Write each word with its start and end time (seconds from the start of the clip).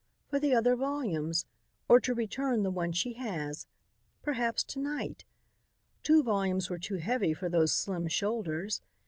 For 0.25 0.39
the 0.39 0.55
other 0.55 0.75
volume, 0.75 1.31
or 1.87 1.99
to 1.99 2.15
return 2.15 2.63
the 2.63 2.71
one 2.71 2.91
she 2.91 3.13
has. 3.19 3.67
Perhaps 4.23 4.63
to 4.63 4.79
night. 4.79 5.25
Two 6.01 6.23
volumes 6.23 6.71
were 6.71 6.79
too 6.79 6.95
heavy 6.97 7.35
for 7.35 7.49
those 7.49 7.71
slim 7.75 8.07
shoulders. 8.07 8.81